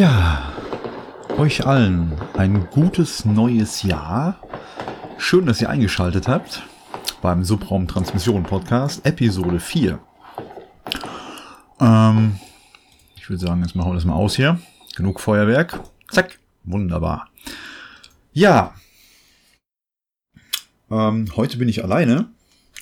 [0.00, 0.54] Ja,
[1.36, 4.40] euch allen ein gutes neues Jahr.
[5.18, 6.62] Schön, dass ihr eingeschaltet habt
[7.20, 9.98] beim Subraum Transmission Podcast, Episode 4.
[11.80, 12.40] Ähm,
[13.16, 14.58] ich würde sagen, jetzt machen wir das mal aus hier.
[14.96, 15.78] Genug Feuerwerk.
[16.10, 16.38] Zack.
[16.64, 17.28] Wunderbar.
[18.32, 18.72] Ja.
[20.90, 22.30] Ähm, heute bin ich alleine.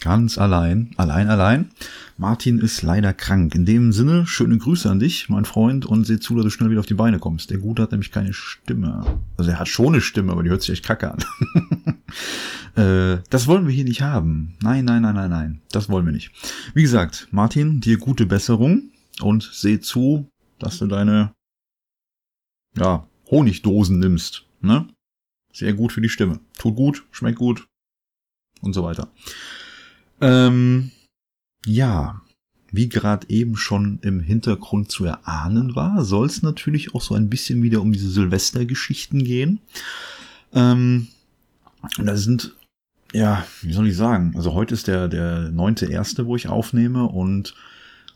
[0.03, 0.93] Ganz allein.
[0.97, 1.73] Allein, allein.
[2.21, 3.55] Martin ist leider krank.
[3.55, 6.69] In dem Sinne, schöne Grüße an dich, mein Freund, und seh zu, dass du schnell
[6.69, 7.51] wieder auf die Beine kommst.
[7.51, 9.21] Der Gute hat nämlich keine Stimme.
[9.37, 11.25] Also er hat schon eine Stimme, aber die hört sich echt kacke an.
[12.75, 14.57] äh, das wollen wir hier nicht haben.
[14.61, 15.61] Nein, nein, nein, nein, nein.
[15.71, 16.33] Das wollen wir nicht.
[16.75, 21.33] Wie gesagt, Martin, dir gute Besserung und seh zu, dass du deine
[22.77, 24.45] ja, Honigdosen nimmst.
[24.61, 24.89] Ne?
[25.53, 26.41] Sehr gut für die Stimme.
[26.59, 27.69] Tut gut, schmeckt gut
[28.61, 29.09] und so weiter.
[30.21, 30.91] Ähm,
[31.67, 32.21] ja,
[32.71, 37.31] wie gerade eben schon im Hintergrund zu erahnen war, soll es natürlich auch so ein
[37.31, 39.61] bisschen wieder um diese Silvestergeschichten gehen.
[40.53, 41.09] Ähm,
[41.97, 42.55] da sind,
[43.13, 47.05] ja, wie soll ich sagen, also heute ist der, der neunte erste, wo ich aufnehme
[47.05, 47.55] und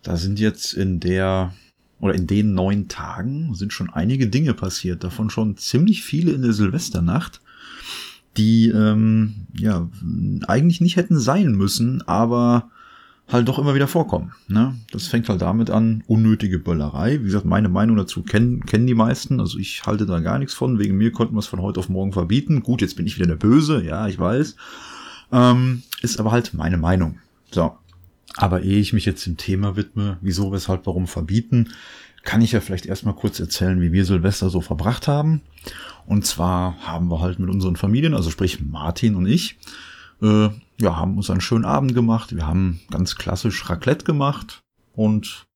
[0.02, 1.54] da sind jetzt in der,
[2.00, 6.42] oder in den neun Tagen sind schon einige Dinge passiert, davon schon ziemlich viele in
[6.42, 7.40] der Silvesternacht,
[8.36, 9.88] die, ähm, ja,
[10.46, 12.70] eigentlich nicht hätten sein müssen, aber
[13.28, 14.32] halt doch immer wieder vorkommen.
[14.48, 14.74] Ne?
[14.90, 17.20] Das fängt halt damit an, unnötige Böllerei.
[17.20, 19.40] Wie gesagt, meine Meinung dazu kennen, kennen die meisten.
[19.40, 20.78] Also ich halte da gar nichts von.
[20.78, 22.62] Wegen mir konnten wir es von heute auf morgen verbieten.
[22.62, 24.56] Gut, jetzt bin ich wieder der Böse, ja, ich weiß.
[25.32, 27.18] Ähm, ist aber halt meine Meinung.
[27.50, 27.76] So.
[28.36, 31.68] Aber ehe ich mich jetzt dem Thema widme, wieso, weshalb, warum verbieten,
[32.22, 35.42] kann ich ja vielleicht erstmal kurz erzählen, wie wir Silvester so verbracht haben.
[36.06, 39.58] Und zwar haben wir halt mit unseren Familien, also sprich Martin und ich,
[40.22, 40.48] äh,
[40.82, 42.34] ja, haben uns einen schönen Abend gemacht.
[42.34, 44.62] Wir haben ganz klassisch Raclette gemacht
[44.94, 45.46] und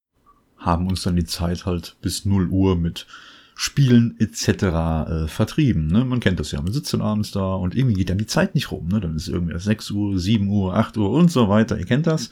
[0.56, 3.08] haben uns dann die Zeit halt bis 0 Uhr mit
[3.56, 4.48] Spielen etc.
[4.48, 5.88] Äh, vertrieben.
[5.88, 6.04] Ne?
[6.04, 8.54] Man kennt das ja, man sitzt dann abends da und irgendwie geht dann die Zeit
[8.54, 8.86] nicht rum.
[8.86, 9.00] Ne?
[9.00, 11.76] Dann ist irgendwie erst 6 Uhr, 7 Uhr, 8 Uhr und so weiter.
[11.76, 12.30] Ihr kennt das.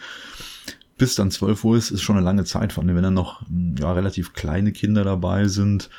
[0.97, 3.43] Bis dann 12 Uhr ist, ist schon eine lange Zeit, vor allem wenn dann noch
[3.77, 5.91] ja, relativ kleine Kinder dabei sind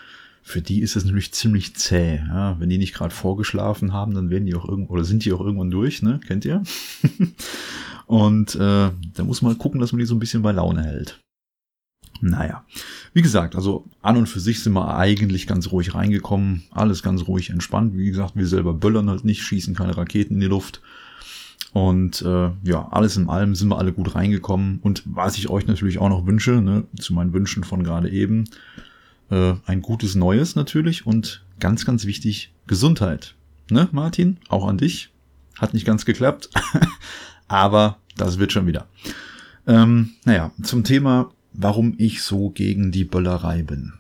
[0.48, 2.18] für die ist es natürlich ziemlich zäh.
[2.18, 2.56] Ja?
[2.60, 5.42] Wenn die nicht gerade vorgeschlafen haben, dann werden die auch irgendwo, oder sind die auch
[5.42, 6.20] irgendwann durch, ne?
[6.26, 6.62] Kennt ihr?
[8.06, 11.20] und äh, da muss man gucken, dass man die so ein bisschen bei Laune hält.
[12.22, 12.64] Naja,
[13.14, 17.28] wie gesagt, also an und für sich sind wir eigentlich ganz ruhig reingekommen, alles ganz
[17.28, 17.98] ruhig entspannt.
[17.98, 20.80] Wie gesagt, wir selber böllern halt nicht, schießen keine Raketen in die Luft.
[21.74, 24.80] Und äh, ja, alles in allem sind wir alle gut reingekommen.
[24.84, 28.46] Und was ich euch natürlich auch noch wünsche, ne, zu meinen Wünschen von gerade eben,
[29.30, 33.36] äh, ein gutes Neues natürlich und ganz, ganz wichtig, Gesundheit.
[33.70, 34.38] Ne, Martin?
[34.50, 35.10] Auch an dich.
[35.58, 36.50] Hat nicht ganz geklappt,
[37.48, 38.88] aber das wird schon wieder.
[39.68, 43.94] Ähm, naja, zum Thema, warum ich so gegen die Böllerei bin.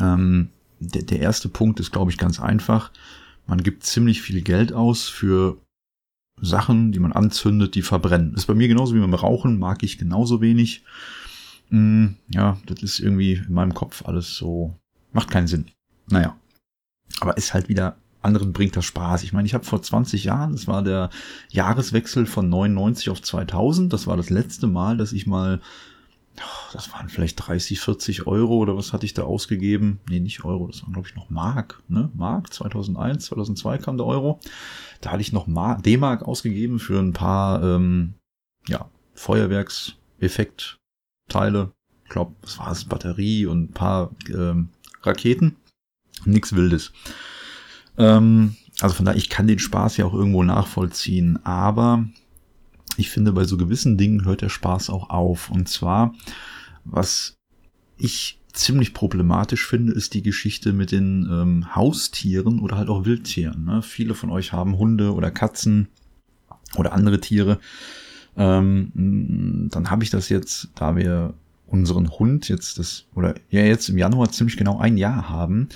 [0.00, 0.48] Ähm,
[0.80, 2.90] der, der erste Punkt ist, glaube ich, ganz einfach.
[3.46, 5.58] Man gibt ziemlich viel Geld aus für
[6.40, 8.34] Sachen, die man anzündet, die verbrennen.
[8.34, 10.82] Ist bei mir genauso wie beim Rauchen, mag ich genauso wenig.
[11.70, 14.74] Mm, ja, das ist irgendwie in meinem Kopf alles so,
[15.12, 15.66] macht keinen Sinn.
[16.08, 16.36] Naja.
[17.20, 19.22] Aber ist halt wieder, anderen bringt das Spaß.
[19.22, 21.10] Ich meine, ich habe vor 20 Jahren, das war der
[21.50, 25.60] Jahreswechsel von 99 auf 2000, das war das letzte Mal, dass ich mal,
[26.72, 30.00] das waren vielleicht 30, 40 Euro oder was hatte ich da ausgegeben?
[30.08, 32.10] Nee, nicht Euro, das waren glaube ich noch Mark, ne?
[32.14, 34.40] Mark, 2001, 2002 kam der Euro.
[35.00, 35.46] Da hatte ich noch
[35.82, 38.14] D-Mark ausgegeben für ein paar, ähm,
[38.66, 40.78] ja, Feuerwerkseffekt
[41.28, 41.72] Teile.
[42.04, 42.84] Ich glaube, was war es?
[42.84, 44.68] Batterie und ein paar ähm,
[45.02, 45.56] Raketen.
[46.24, 46.92] Nix Wildes.
[47.98, 52.06] Ähm, also von daher, ich kann den Spaß ja auch irgendwo nachvollziehen, aber
[52.96, 55.50] ich finde, bei so gewissen Dingen hört der Spaß auch auf.
[55.50, 56.14] Und zwar,
[56.84, 57.34] was
[57.96, 63.64] ich ziemlich problematisch finde, ist die Geschichte mit den ähm, Haustieren oder halt auch Wildtieren.
[63.64, 63.82] Ne?
[63.82, 65.88] Viele von euch haben Hunde oder Katzen
[66.76, 67.58] oder andere Tiere.
[68.36, 71.34] Ähm, dann habe ich das jetzt, da wir
[71.66, 75.68] unseren Hund jetzt das, oder ja, jetzt im Januar ziemlich genau ein Jahr haben,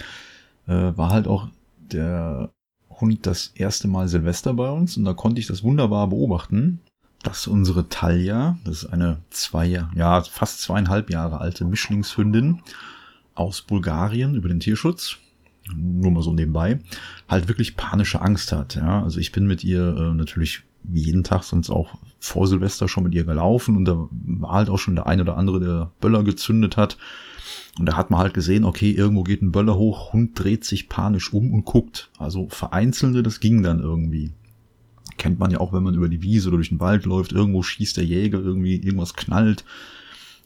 [0.66, 1.48] äh, war halt auch
[1.92, 2.50] der
[2.90, 6.80] Hund das erste Mal Silvester bei uns und da konnte ich das wunderbar beobachten,
[7.22, 12.60] dass unsere Talia, das ist eine zwei, ja, fast zweieinhalb Jahre alte Mischlingshündin
[13.34, 15.18] aus Bulgarien über den Tierschutz,
[15.74, 16.80] nur mal so nebenbei,
[17.28, 18.74] halt wirklich panische Angst hat.
[18.76, 23.04] Ja, also ich bin mit ihr äh, natürlich jeden Tag sonst auch vor Silvester schon
[23.04, 26.24] mit ihr gelaufen und da war halt auch schon der eine oder andere, der Böller
[26.24, 26.96] gezündet hat.
[27.78, 30.88] Und da hat man halt gesehen, okay, irgendwo geht ein Böller hoch, Hund dreht sich
[30.88, 32.10] panisch um und guckt.
[32.18, 34.32] Also vereinzelte, das ging dann irgendwie.
[35.16, 37.62] Kennt man ja auch, wenn man über die Wiese oder durch den Wald läuft, irgendwo
[37.62, 39.64] schießt der Jäger, irgendwie irgendwas knallt.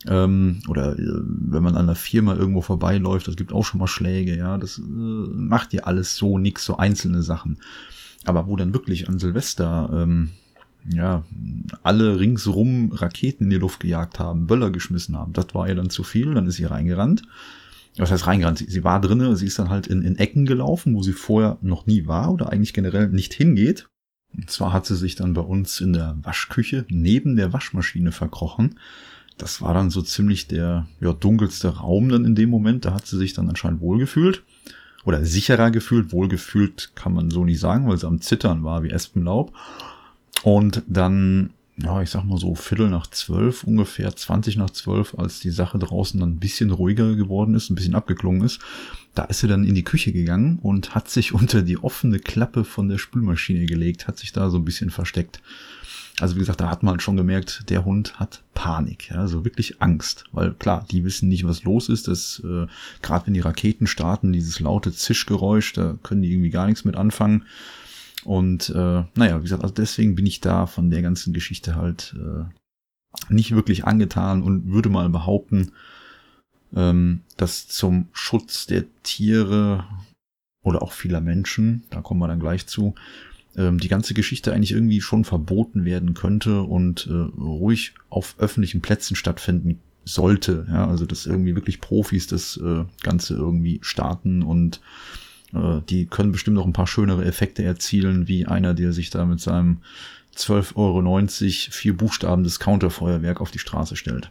[0.09, 3.87] Ähm, oder äh, wenn man an einer Firma irgendwo vorbeiläuft, das gibt auch schon mal
[3.87, 4.59] Schläge, ja.
[4.59, 7.59] Das äh, macht ja alles so nix, so einzelne Sachen.
[8.25, 10.31] Aber wo dann wirklich an Silvester, ähm,
[10.89, 11.25] ja,
[11.83, 15.91] alle ringsrum Raketen in die Luft gejagt haben, Böller geschmissen haben, das war ihr dann
[15.91, 17.23] zu viel, dann ist sie reingerannt.
[17.99, 18.59] Was heißt reingerannt?
[18.59, 21.59] Sie, sie war drinne, sie ist dann halt in, in Ecken gelaufen, wo sie vorher
[21.61, 23.89] noch nie war oder eigentlich generell nicht hingeht.
[24.35, 28.77] Und zwar hat sie sich dann bei uns in der Waschküche neben der Waschmaschine verkrochen
[29.43, 32.85] das war dann so ziemlich der ja, dunkelste Raum dann in dem Moment.
[32.85, 34.45] Da hat sie sich dann anscheinend wohlgefühlt.
[35.05, 36.13] Oder sicherer gefühlt.
[36.13, 39.53] Wohlgefühlt kann man so nicht sagen, weil sie am Zittern war wie Espenlaub.
[40.45, 45.41] Und dann, ja, ich sag mal so Viertel nach zwölf, ungefähr 20 nach zwölf, als
[45.41, 48.61] die Sache draußen dann ein bisschen ruhiger geworden ist, ein bisschen abgeklungen ist,
[49.17, 52.63] da ist sie dann in die Küche gegangen und hat sich unter die offene Klappe
[52.63, 55.43] von der Spülmaschine gelegt, hat sich da so ein bisschen versteckt.
[56.21, 59.83] Also wie gesagt, da hat man schon gemerkt, der Hund hat Panik, ja, also wirklich
[59.83, 62.07] Angst, weil klar, die wissen nicht, was los ist.
[62.07, 62.69] Das äh,
[63.03, 66.95] gerade wenn die Raketen starten, dieses laute Zischgeräusch, da können die irgendwie gar nichts mit
[66.95, 67.45] anfangen.
[68.23, 72.15] Und äh, naja, wie gesagt, also deswegen bin ich da von der ganzen Geschichte halt
[72.17, 72.45] äh,
[73.35, 75.73] nicht wirklich angetan und würde mal behaupten,
[76.73, 79.85] ähm, dass zum Schutz der Tiere
[80.63, 82.95] oder auch vieler Menschen, da kommen wir dann gleich zu,
[83.57, 88.81] ähm, die ganze Geschichte eigentlich irgendwie schon verboten werden könnte und äh, ruhig auf öffentlichen
[88.81, 90.67] Plätzen stattfinden sollte.
[90.69, 94.81] Ja, also dass irgendwie wirklich Profis das äh, Ganze irgendwie starten und
[95.55, 99.25] äh, die können bestimmt noch ein paar schönere Effekte erzielen, wie einer, der sich da
[99.25, 99.79] mit seinem
[100.37, 104.31] 12,90 Euro vier Buchstaben Discounter-Feuerwerk auf die Straße stellt.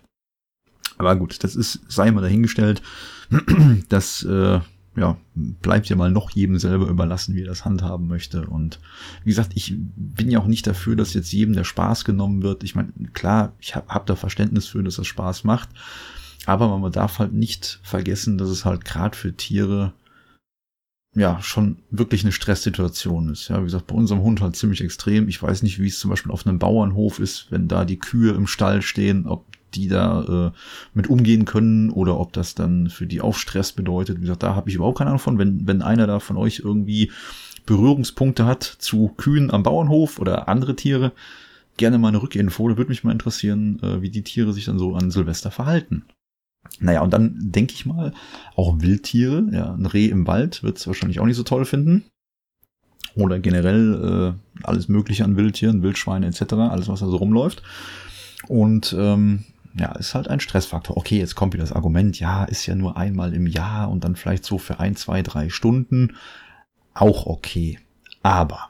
[0.97, 2.81] Aber gut, das ist, sei mal dahingestellt.
[3.89, 4.59] Das äh,
[4.95, 8.45] ja, bleibt ja mal noch jedem selber überlassen, wie er das handhaben möchte.
[8.45, 8.79] Und
[9.23, 12.63] wie gesagt, ich bin ja auch nicht dafür, dass jetzt jedem der Spaß genommen wird.
[12.63, 15.69] Ich meine, klar, ich habe hab da Verständnis für, dass das Spaß macht.
[16.45, 19.93] Aber man darf halt nicht vergessen, dass es halt gerade für Tiere
[21.13, 23.49] ja schon wirklich eine Stresssituation ist.
[23.49, 25.27] Ja, wie gesagt, bei unserem Hund halt ziemlich extrem.
[25.27, 28.31] Ich weiß nicht, wie es zum Beispiel auf einem Bauernhof ist, wenn da die Kühe
[28.31, 30.57] im Stall stehen, ob die da äh,
[30.94, 34.18] mit umgehen können oder ob das dann für die auch Stress bedeutet.
[34.18, 35.38] Wie gesagt, da habe ich überhaupt keine Ahnung von.
[35.38, 37.12] Wenn, wenn einer da von euch irgendwie
[37.65, 41.12] Berührungspunkte hat zu Kühen am Bauernhof oder andere Tiere,
[41.77, 42.69] gerne mal eine Rückinfo.
[42.69, 46.06] Da würde mich mal interessieren, äh, wie die Tiere sich dann so an Silvester verhalten.
[46.79, 48.13] Naja, und dann denke ich mal,
[48.56, 52.06] auch Wildtiere, ja, ein Reh im Wald wird es wahrscheinlich auch nicht so toll finden.
[53.15, 57.62] Oder generell äh, alles Mögliche an Wildtieren, Wildschweine etc., alles, was da so rumläuft.
[58.47, 60.97] Und ähm, ja, ist halt ein Stressfaktor.
[60.97, 64.15] Okay, jetzt kommt wieder das Argument, ja, ist ja nur einmal im Jahr und dann
[64.15, 66.15] vielleicht so für ein, zwei, drei Stunden.
[66.94, 67.79] Auch okay.
[68.23, 68.69] Aber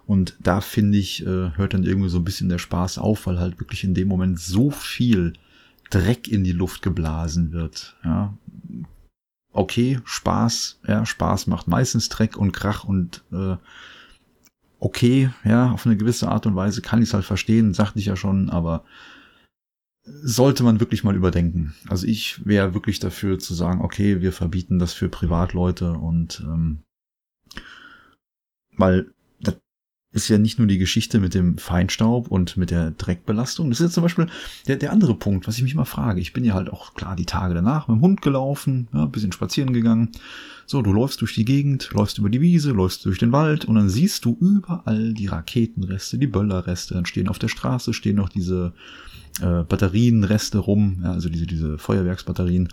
[0.06, 3.40] Und da finde ich, äh, hört dann irgendwie so ein bisschen der Spaß auf, weil
[3.40, 5.34] halt wirklich in dem Moment so viel
[5.90, 8.34] Dreck in die Luft geblasen wird, ja.
[9.54, 13.58] Okay, Spaß, ja, Spaß macht meistens Dreck und Krach und äh,
[14.80, 18.06] okay, ja, auf eine gewisse Art und Weise kann ich es halt verstehen, sagte ich
[18.06, 18.86] ja schon, aber
[20.04, 21.74] sollte man wirklich mal überdenken.
[21.88, 26.80] Also ich wäre wirklich dafür zu sagen, okay, wir verbieten das für Privatleute und ähm,
[28.82, 29.56] weil das
[30.14, 33.70] ist ja nicht nur die Geschichte mit dem Feinstaub und mit der Dreckbelastung.
[33.70, 34.28] Das ist jetzt zum Beispiel
[34.68, 36.20] der, der andere Punkt, was ich mich mal frage.
[36.20, 39.32] Ich bin ja halt auch klar die Tage danach mit dem Hund gelaufen, ja, bisschen
[39.32, 40.10] spazieren gegangen.
[40.66, 43.76] So, du läufst durch die Gegend, läufst über die Wiese, läufst durch den Wald und
[43.76, 46.94] dann siehst du überall die Raketenreste, die Böllerreste.
[46.94, 48.74] Dann stehen auf der Straße, stehen noch diese
[49.42, 52.68] äh, Batterienreste rum, ja, also diese, diese Feuerwerksbatterien.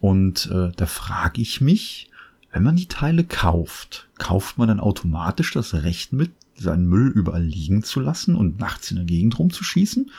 [0.00, 2.10] Und äh, da frage ich mich,
[2.58, 7.44] wenn man die Teile kauft, kauft man dann automatisch das Recht mit, seinen Müll überall
[7.44, 10.10] liegen zu lassen und nachts in der Gegend rumzuschießen.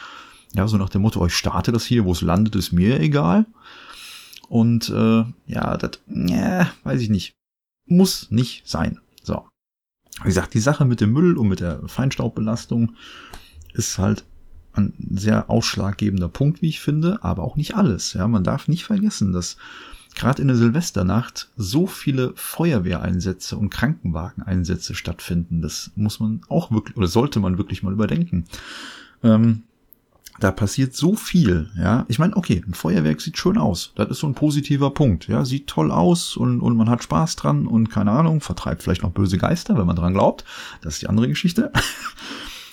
[0.53, 3.45] Ja, so nach dem Motto, ich starte das hier, wo es landet, ist mir egal.
[4.47, 7.33] Und äh, ja, das, ja, weiß ich nicht.
[7.87, 9.01] Muss nicht sein.
[9.21, 9.45] So.
[10.21, 12.93] Wie gesagt, die Sache mit dem Müll und mit der Feinstaubbelastung
[13.73, 14.23] ist halt
[14.71, 18.13] ein sehr ausschlaggebender Punkt, wie ich finde, aber auch nicht alles.
[18.13, 19.57] Ja, man darf nicht vergessen, dass
[20.15, 25.61] gerade in der Silvesternacht so viele Feuerwehreinsätze und Krankenwageneinsätze stattfinden.
[25.61, 28.45] Das muss man auch wirklich oder sollte man wirklich mal überdenken.
[29.23, 29.63] Ähm,
[30.39, 32.05] da passiert so viel, ja.
[32.07, 33.91] Ich meine, okay, ein Feuerwerk sieht schön aus.
[33.95, 35.43] Das ist so ein positiver Punkt, ja.
[35.43, 39.11] Sieht toll aus und, und man hat Spaß dran und keine Ahnung, vertreibt vielleicht noch
[39.11, 40.45] böse Geister, wenn man dran glaubt.
[40.81, 41.71] Das ist die andere Geschichte.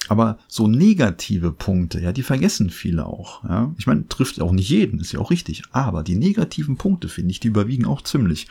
[0.08, 3.42] Aber so negative Punkte, ja, die vergessen viele auch.
[3.44, 3.74] Ja.
[3.78, 5.62] Ich meine, trifft auch nicht jeden, ist ja auch richtig.
[5.72, 8.46] Aber die negativen Punkte, finde ich, die überwiegen auch ziemlich.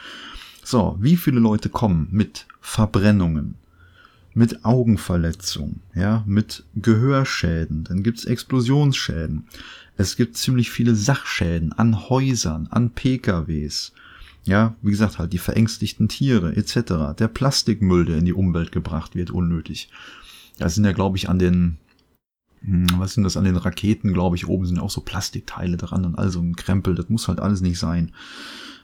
[0.63, 3.55] So, wie viele Leute kommen mit Verbrennungen,
[4.33, 9.45] mit Augenverletzungen, ja, mit Gehörschäden, dann gibt's Explosionsschäden.
[9.97, 13.93] Es gibt ziemlich viele Sachschäden an Häusern, an PKWs.
[14.43, 17.17] Ja, wie gesagt, halt die verängstigten Tiere etc.
[17.17, 19.89] Der Plastikmüll, der in die Umwelt gebracht wird, unnötig.
[20.57, 21.77] Das sind ja, glaube ich, an den,
[22.62, 26.05] hm, was sind das, an den Raketen, glaube ich, oben sind auch so Plastikteile dran
[26.05, 26.95] und all so ein Krempel.
[26.95, 28.12] Das muss halt alles nicht sein.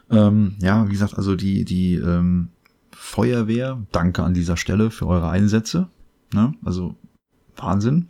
[0.10, 2.50] Ähm, ja, wie gesagt, also die, die ähm,
[2.92, 5.88] Feuerwehr, danke an dieser Stelle für eure Einsätze.
[6.34, 6.54] Ne?
[6.64, 6.96] Also
[7.56, 8.08] Wahnsinn,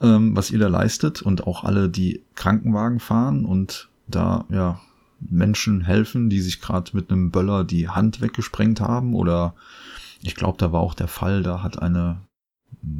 [0.00, 4.80] ähm, was ihr da leistet und auch alle, die Krankenwagen fahren und da ja
[5.20, 9.54] Menschen helfen, die sich gerade mit einem Böller die Hand weggesprengt haben oder
[10.22, 12.20] ich glaube, da war auch der Fall, da hat eine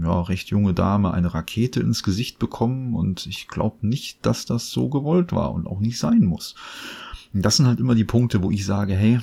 [0.03, 4.71] ja, recht junge Dame eine Rakete ins Gesicht bekommen und ich glaube nicht, dass das
[4.71, 6.55] so gewollt war und auch nicht sein muss.
[7.33, 9.21] Das sind halt immer die Punkte, wo ich sage, hey,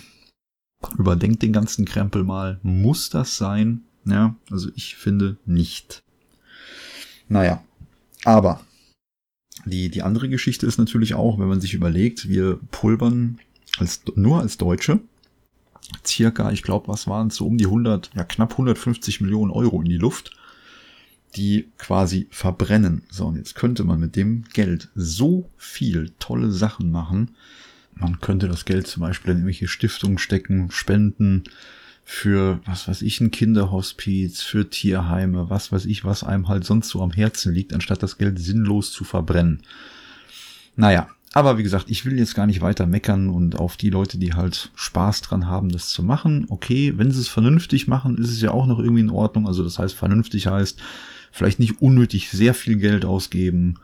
[0.97, 3.83] überdenkt den ganzen Krempel mal, muss das sein?
[4.05, 6.01] Ja, also ich finde nicht.
[7.27, 7.61] Naja,
[8.23, 8.61] aber
[9.65, 13.39] die, die andere Geschichte ist natürlich auch, wenn man sich überlegt, wir pulvern
[13.77, 14.99] als, nur als Deutsche
[16.05, 19.81] circa, ich glaube, was waren es, so um die 100, ja knapp 150 Millionen Euro
[19.81, 20.37] in die Luft
[21.35, 23.03] die quasi verbrennen.
[23.09, 27.31] So, und jetzt könnte man mit dem Geld so viel tolle Sachen machen.
[27.93, 31.43] Man könnte das Geld zum Beispiel in irgendwelche Stiftungen stecken, spenden
[32.03, 36.89] für, was weiß ich, ein Kinderhospiz, für Tierheime, was weiß ich, was einem halt sonst
[36.89, 39.61] so am Herzen liegt, anstatt das Geld sinnlos zu verbrennen.
[40.75, 44.17] Naja, aber wie gesagt, ich will jetzt gar nicht weiter meckern und auf die Leute,
[44.17, 46.45] die halt Spaß dran haben, das zu machen.
[46.49, 49.47] Okay, wenn sie es vernünftig machen, ist es ja auch noch irgendwie in Ordnung.
[49.47, 50.79] Also das heißt, vernünftig heißt,
[51.31, 53.75] vielleicht nicht unnötig sehr viel Geld ausgeben,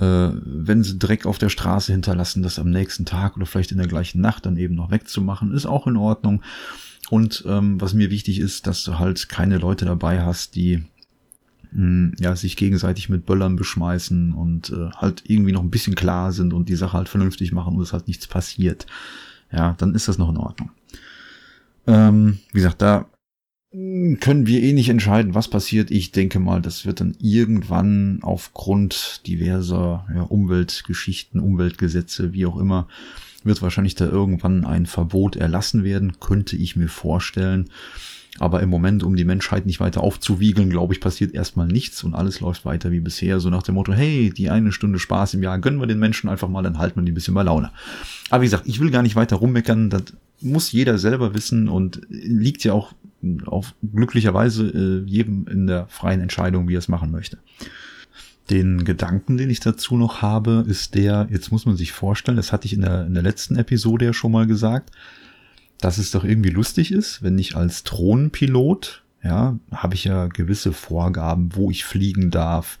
[0.00, 3.78] äh, wenn sie Dreck auf der Straße hinterlassen, das am nächsten Tag oder vielleicht in
[3.78, 6.42] der gleichen Nacht dann eben noch wegzumachen, ist auch in Ordnung.
[7.10, 10.84] Und ähm, was mir wichtig ist, dass du halt keine Leute dabei hast, die
[11.72, 16.52] ja sich gegenseitig mit Böllern beschmeißen und äh, halt irgendwie noch ein bisschen klar sind
[16.52, 18.86] und die Sache halt vernünftig machen und es halt nichts passiert.
[19.52, 20.70] Ja, dann ist das noch in Ordnung.
[21.86, 23.06] Ähm, wie gesagt, da
[23.72, 25.92] können wir eh nicht entscheiden, was passiert.
[25.92, 32.88] Ich denke mal, das wird dann irgendwann aufgrund diverser ja, Umweltgeschichten, Umweltgesetze, wie auch immer,
[33.44, 37.70] wird wahrscheinlich da irgendwann ein Verbot erlassen werden, könnte ich mir vorstellen.
[38.38, 42.14] Aber im Moment, um die Menschheit nicht weiter aufzuwiegeln, glaube ich, passiert erstmal nichts und
[42.14, 43.40] alles läuft weiter wie bisher.
[43.40, 46.30] So nach dem Motto, hey, die eine Stunde Spaß im Jahr gönnen wir den Menschen
[46.30, 47.70] einfach mal, dann halten wir die ein bisschen bei Laune.
[48.30, 49.90] Aber wie gesagt, ich will gar nicht weiter rummeckern.
[49.90, 50.04] Das
[50.40, 52.92] muss jeder selber wissen und liegt ja auch
[53.46, 57.38] auf glücklicherweise äh, jedem in der freien Entscheidung, wie er es machen möchte.
[58.48, 62.52] Den Gedanken, den ich dazu noch habe, ist der, jetzt muss man sich vorstellen, das
[62.52, 64.90] hatte ich in der, in der letzten Episode ja schon mal gesagt,
[65.80, 70.72] dass es doch irgendwie lustig ist, wenn ich als Drohnenpilot, ja, habe ich ja gewisse
[70.72, 72.78] Vorgaben, wo ich fliegen darf,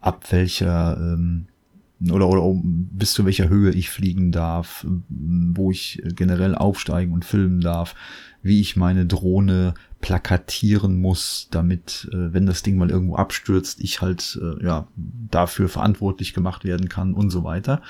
[0.00, 1.46] ab welcher ähm,
[2.10, 7.60] oder, oder bis zu welcher Höhe ich fliegen darf, wo ich generell aufsteigen und filmen
[7.60, 7.96] darf,
[8.40, 14.00] wie ich meine Drohne plakatieren muss, damit, äh, wenn das Ding mal irgendwo abstürzt, ich
[14.00, 17.82] halt äh, ja dafür verantwortlich gemacht werden kann und so weiter.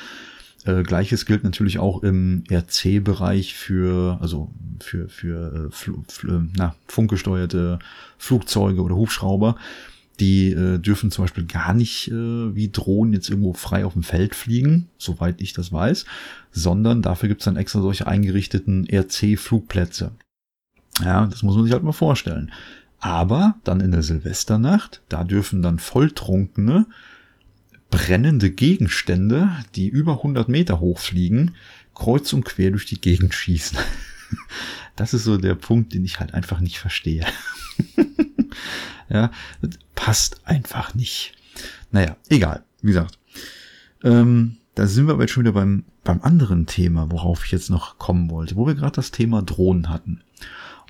[0.64, 4.50] Äh, Gleiches gilt natürlich auch im RC-Bereich für, also
[4.80, 7.78] für, für äh, Fl Fl na, funkgesteuerte
[8.18, 9.56] Flugzeuge oder Hubschrauber.
[10.20, 14.02] Die äh, dürfen zum Beispiel gar nicht äh, wie Drohnen jetzt irgendwo frei auf dem
[14.02, 16.06] Feld fliegen, soweit ich das weiß,
[16.50, 20.10] sondern dafür gibt's dann extra solche eingerichteten RC-Flugplätze.
[21.04, 22.50] Ja, das muss man sich halt mal vorstellen.
[22.98, 26.86] Aber dann in der Silvesternacht, da dürfen dann Volltrunkene
[27.90, 31.54] brennende Gegenstände, die über 100 Meter hoch fliegen,
[31.94, 33.78] kreuz und quer durch die Gegend schießen.
[34.94, 37.24] Das ist so der Punkt, den ich halt einfach nicht verstehe.
[39.08, 39.30] ja,
[39.94, 41.34] passt einfach nicht.
[41.92, 42.64] Naja, egal.
[42.82, 43.16] Wie gesagt,
[44.02, 47.70] ähm, da sind wir aber jetzt schon wieder beim, beim anderen Thema, worauf ich jetzt
[47.70, 50.22] noch kommen wollte, wo wir gerade das Thema Drohnen hatten.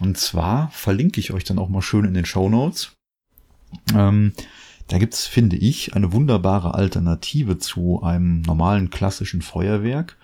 [0.00, 2.92] Und zwar verlinke ich euch dann auch mal schön in den Show Notes.
[3.94, 4.32] Ähm,
[4.88, 10.16] da gibt's, finde ich, eine wunderbare Alternative zu einem normalen klassischen Feuerwerk.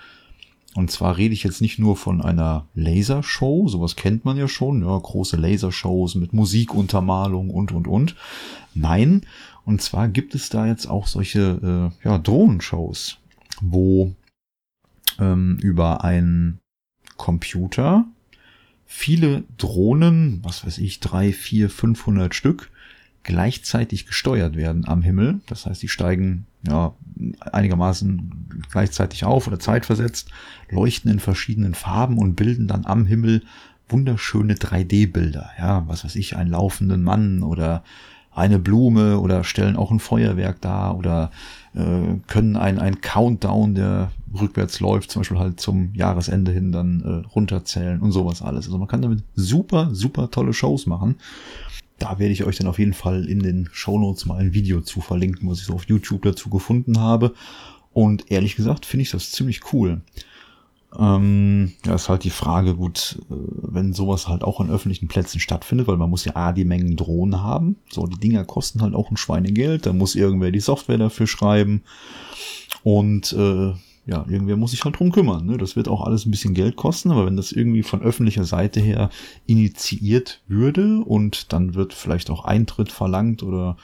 [0.74, 4.82] Und zwar rede ich jetzt nicht nur von einer Lasershow, sowas kennt man ja schon,
[4.82, 8.16] ja, große Lasershows mit Musikuntermalung und, und, und.
[8.74, 9.22] Nein,
[9.64, 13.18] und zwar gibt es da jetzt auch solche äh, ja, Drohnenshows,
[13.60, 14.14] wo
[15.20, 16.58] ähm, über einen
[17.16, 18.06] Computer
[18.84, 22.70] viele Drohnen, was weiß ich, drei, vier, 500 Stück,
[23.24, 25.40] gleichzeitig gesteuert werden am Himmel.
[25.46, 26.94] Das heißt, die steigen ja
[27.40, 30.30] einigermaßen gleichzeitig auf oder zeitversetzt,
[30.70, 33.42] leuchten in verschiedenen Farben und bilden dann am Himmel
[33.88, 35.50] wunderschöne 3D-Bilder.
[35.58, 37.82] Ja, was weiß ich, einen laufenden Mann oder
[38.34, 41.30] eine Blume oder stellen auch ein Feuerwerk dar oder
[41.74, 47.00] äh, können ein, ein Countdown, der rückwärts läuft, zum Beispiel halt zum Jahresende hin dann
[47.00, 48.66] äh, runterzählen und sowas alles.
[48.66, 51.16] Also man kann damit super, super tolle Shows machen.
[51.98, 54.80] Da werde ich euch dann auf jeden Fall in den Show Notes mal ein Video
[54.80, 57.34] zu verlinken, was ich so auf YouTube dazu gefunden habe.
[57.92, 60.02] Und ehrlich gesagt finde ich das ziemlich cool.
[60.98, 65.40] Ähm, ja, ist halt die Frage, gut, äh, wenn sowas halt auch an öffentlichen Plätzen
[65.40, 67.76] stattfindet, weil man muss ja A, die Mengen Drohnen haben.
[67.90, 69.86] So, die Dinger kosten halt auch ein Schweinegeld.
[69.86, 71.82] Da muss irgendwer die Software dafür schreiben.
[72.82, 73.72] Und äh,
[74.06, 75.46] ja, irgendwer muss sich halt drum kümmern.
[75.46, 75.56] Ne?
[75.56, 78.80] Das wird auch alles ein bisschen Geld kosten, aber wenn das irgendwie von öffentlicher Seite
[78.80, 79.08] her
[79.46, 83.76] initiiert würde und dann wird vielleicht auch Eintritt verlangt oder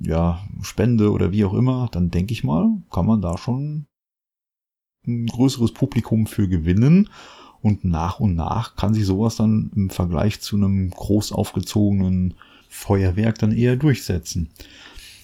[0.00, 3.86] ja, Spende oder wie auch immer, dann denke ich mal, kann man da schon
[5.06, 7.08] ein größeres Publikum für gewinnen.
[7.62, 12.34] Und nach und nach kann sich sowas dann im Vergleich zu einem groß aufgezogenen
[12.70, 14.50] Feuerwerk dann eher durchsetzen.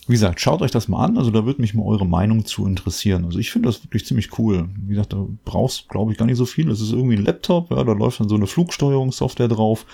[0.07, 1.19] Wie gesagt, schaut euch das mal an.
[1.19, 3.25] Also da würde mich mal eure Meinung zu interessieren.
[3.25, 4.69] Also ich finde das wirklich ziemlich cool.
[4.81, 6.67] Wie gesagt, da brauchst, glaube ich, gar nicht so viel.
[6.67, 9.85] Das ist irgendwie ein Laptop, ja, da läuft dann so eine Flugsteuerungssoftware drauf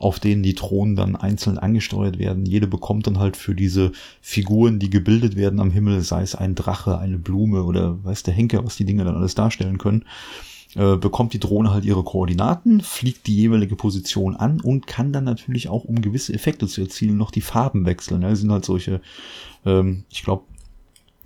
[0.00, 2.46] auf denen die Drohnen dann einzeln angesteuert werden.
[2.46, 3.92] Jede bekommt dann halt für diese
[4.22, 8.32] Figuren, die gebildet werden am Himmel, sei es ein Drache, eine Blume oder weiß der
[8.32, 10.06] Henker, was die Dinge dann alles darstellen können,
[10.76, 15.24] äh, bekommt die Drohne halt ihre Koordinaten, fliegt die jeweilige Position an und kann dann
[15.24, 18.20] natürlich auch, um gewisse Effekte zu erzielen, noch die Farben wechseln.
[18.20, 19.00] Das sind halt solche,
[19.66, 20.44] ähm, ich glaube,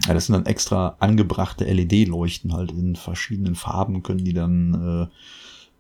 [0.07, 5.15] das sind dann extra angebrachte LED-Leuchten halt in verschiedenen Farben, können die dann äh,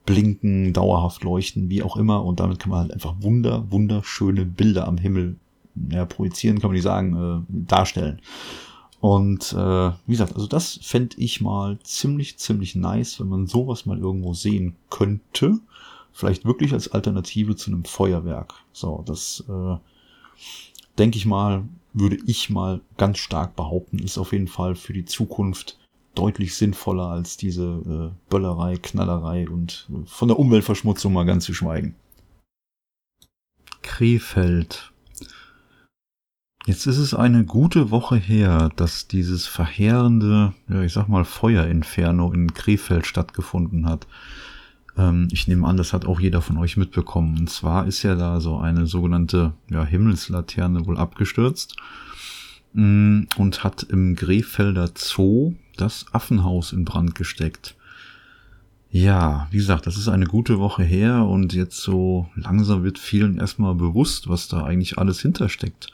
[0.06, 2.24] blinken, dauerhaft leuchten, wie auch immer.
[2.24, 5.36] Und damit kann man halt einfach wunder, wunderschöne Bilder am Himmel
[5.90, 8.20] ja, projizieren, kann man nicht sagen, äh, darstellen.
[9.04, 13.84] Und äh, wie gesagt, also das fände ich mal ziemlich, ziemlich nice, wenn man sowas
[13.84, 15.58] mal irgendwo sehen könnte.
[16.10, 18.54] Vielleicht wirklich als Alternative zu einem Feuerwerk.
[18.72, 19.76] So, das äh,
[20.96, 25.04] denke ich mal, würde ich mal ganz stark behaupten, ist auf jeden Fall für die
[25.04, 25.78] Zukunft
[26.14, 31.52] deutlich sinnvoller als diese äh, Böllerei, Knallerei und äh, von der Umweltverschmutzung mal ganz zu
[31.52, 31.94] schweigen.
[33.82, 34.93] Krefeld.
[36.66, 42.32] Jetzt ist es eine gute Woche her, dass dieses verheerende, ja, ich sag mal, Feuerinferno
[42.32, 44.06] in Krefeld stattgefunden hat.
[44.96, 47.38] Ähm, ich nehme an, das hat auch jeder von euch mitbekommen.
[47.38, 51.76] Und zwar ist ja da so eine sogenannte ja, Himmelslaterne wohl abgestürzt
[52.72, 57.74] mh, mm, und hat im Krefelder Zoo das Affenhaus in Brand gesteckt.
[58.90, 63.38] Ja, wie gesagt, das ist eine gute Woche her und jetzt so langsam wird vielen
[63.38, 65.88] erstmal bewusst, was da eigentlich alles hintersteckt.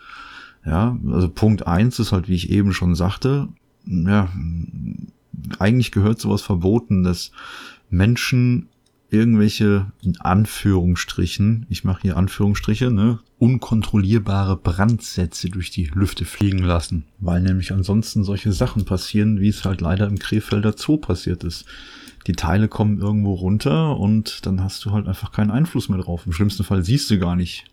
[0.64, 3.48] Ja, also Punkt eins ist halt, wie ich eben schon sagte,
[3.86, 4.30] ja,
[5.58, 7.32] eigentlich gehört sowas verboten, dass
[7.88, 8.68] Menschen
[9.10, 17.04] irgendwelche, in Anführungsstrichen, ich mache hier Anführungsstriche, ne, unkontrollierbare Brandsätze durch die Lüfte fliegen lassen,
[17.18, 21.64] weil nämlich ansonsten solche Sachen passieren, wie es halt leider im Krefelder Zoo passiert ist.
[22.26, 26.26] Die Teile kommen irgendwo runter und dann hast du halt einfach keinen Einfluss mehr drauf.
[26.26, 27.64] Im schlimmsten Fall siehst du gar nicht,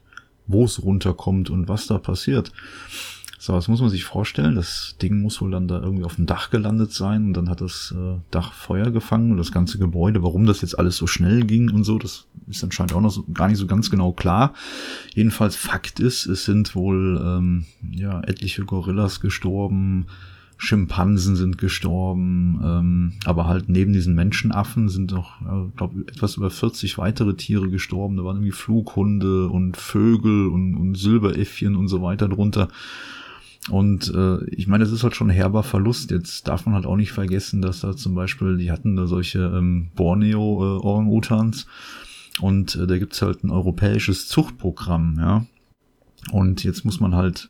[0.48, 2.52] wo es runterkommt und was da passiert.
[3.40, 4.56] So, das muss man sich vorstellen.
[4.56, 7.62] Das Ding muss wohl dann da irgendwie auf dem Dach gelandet sein und dann hat
[7.62, 10.24] das äh, Dach Feuer gefangen und das ganze Gebäude.
[10.24, 13.24] Warum das jetzt alles so schnell ging und so, das ist anscheinend auch noch so,
[13.32, 14.54] gar nicht so ganz genau klar.
[15.14, 20.08] Jedenfalls Fakt ist, es sind wohl ähm, ja etliche Gorillas gestorben,
[20.58, 26.50] Schimpansen sind gestorben, ähm, aber halt neben diesen Menschenaffen sind noch, äh, glaube etwas über
[26.50, 28.18] 40 weitere Tiere gestorben.
[28.18, 32.70] Da waren irgendwie Flughunde und Vögel und, und Silberäffchen und so weiter drunter.
[33.70, 36.10] Und äh, ich meine, das ist halt schon ein herber Verlust.
[36.12, 39.40] Jetzt darf man halt auch nicht vergessen, dass da zum Beispiel, die hatten da solche
[39.40, 45.46] ähm, Borneo-Orang-Utans äh, und äh, da gibt's halt ein europäisches Zuchtprogramm, ja.
[46.32, 47.50] Und jetzt muss man halt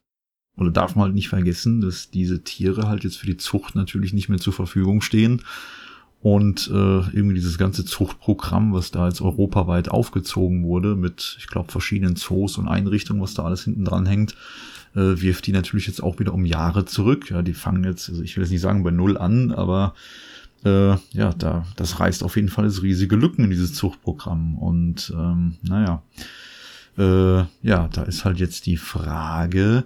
[0.58, 4.14] oder darf man halt nicht vergessen, dass diese Tiere halt jetzt für die Zucht natürlich
[4.14, 5.44] nicht mehr zur Verfügung stehen.
[6.20, 11.72] Und äh, irgendwie dieses ganze Zuchtprogramm, was da jetzt europaweit aufgezogen wurde, mit, ich glaube,
[11.72, 14.36] verschiedenen Zoos und Einrichtungen, was da alles hinten dran hängt,
[14.96, 17.30] äh, wirft die natürlich jetzt auch wieder um Jahre zurück.
[17.30, 19.94] Ja, die fangen jetzt, also ich will jetzt nicht sagen bei null an, aber
[20.66, 24.58] äh, ja, da, das reißt auf jeden Fall jetzt riesige Lücken in dieses Zuchtprogramm.
[24.58, 26.02] Und ähm, naja,
[26.98, 29.84] äh, ja, da ist halt jetzt die Frage,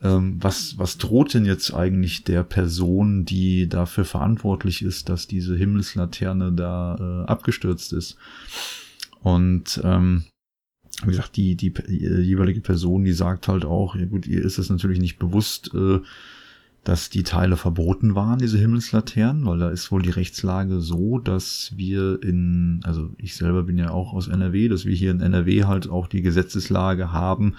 [0.00, 6.52] was, was droht denn jetzt eigentlich der Person, die dafür verantwortlich ist, dass diese Himmelslaterne
[6.52, 8.16] da äh, abgestürzt ist?
[9.20, 10.24] Und ähm,
[11.02, 14.58] wie gesagt, die, die, die jeweilige Person, die sagt halt auch, ja gut, ihr ist
[14.58, 16.00] es natürlich nicht bewusst, äh,
[16.88, 21.70] dass die Teile verboten waren, diese Himmelslaternen, weil da ist wohl die Rechtslage so, dass
[21.76, 25.64] wir in, also ich selber bin ja auch aus NRW, dass wir hier in NRW
[25.64, 27.56] halt auch die Gesetzeslage haben,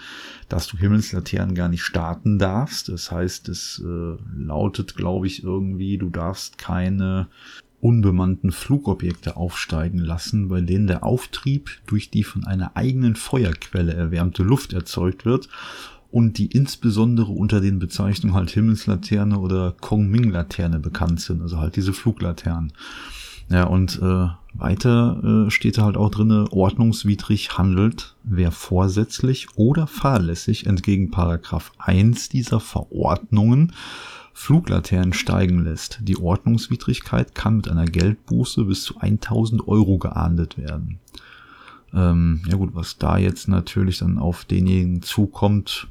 [0.48, 2.90] dass du Himmelslaternen gar nicht starten darfst.
[2.90, 7.28] Das heißt, es äh, lautet, glaube ich, irgendwie, du darfst keine
[7.82, 14.42] unbemannten Flugobjekte aufsteigen lassen, bei denen der Auftrieb durch die von einer eigenen Feuerquelle erwärmte
[14.42, 15.50] Luft erzeugt wird
[16.12, 21.94] und die insbesondere unter den Bezeichnungen halt Himmelslaterne oder Kongming-Laterne bekannt sind, also halt diese
[21.94, 22.74] Fluglaternen.
[23.52, 29.88] Ja, und äh, weiter äh, steht da halt auch drinne, ordnungswidrig handelt, wer vorsätzlich oder
[29.88, 33.74] fahrlässig entgegen Paragraph 1 dieser Verordnungen
[34.34, 36.00] Fluglaternen steigen lässt.
[36.04, 41.00] Die Ordnungswidrigkeit kann mit einer Geldbuße bis zu 1000 Euro geahndet werden.
[41.94, 45.88] Ähm, ja gut, was da jetzt natürlich dann auf denjenigen zukommt,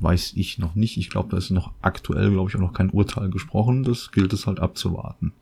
[0.00, 0.96] weiß ich noch nicht.
[0.96, 3.84] Ich glaube, da ist noch aktuell, glaube ich, auch noch kein Urteil gesprochen.
[3.84, 5.32] Das gilt es halt abzuwarten.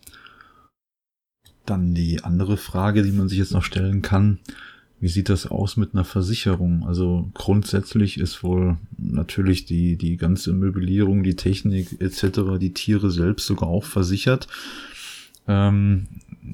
[1.64, 4.38] Dann die andere Frage, die man sich jetzt noch stellen kann.
[4.98, 6.86] Wie sieht das aus mit einer Versicherung?
[6.86, 13.46] Also grundsätzlich ist wohl natürlich die, die ganze Möblierung, die Technik etc., die Tiere selbst
[13.46, 14.48] sogar auch versichert.
[15.46, 16.06] Ähm,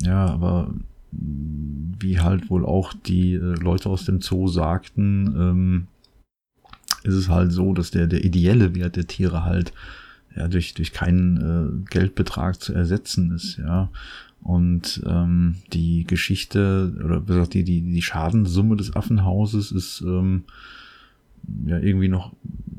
[0.03, 0.75] ja, aber
[1.13, 5.87] wie halt wohl auch die äh, Leute aus dem Zoo sagten, ähm,
[7.05, 9.73] ist es halt so, dass der, der ideelle Wert der Tiere halt
[10.37, 13.91] ja, durch, durch keinen äh, Geldbetrag zu ersetzen ist, ja.
[14.43, 20.43] Und ähm, die Geschichte oder besser die, die, die Schadenssumme des Affenhauses ist ähm,
[21.65, 22.33] ja irgendwie noch